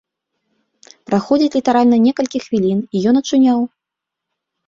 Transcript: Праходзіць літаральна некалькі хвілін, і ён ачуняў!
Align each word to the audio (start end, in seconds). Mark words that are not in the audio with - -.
Праходзіць 1.09 1.49
літаральна 1.57 1.97
некалькі 2.07 2.37
хвілін, 2.45 2.79
і 2.97 3.01
ён 3.11 3.15
ачуняў! 3.23 3.59